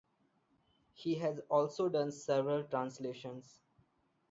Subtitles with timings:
[0.93, 3.61] He has also done several translations.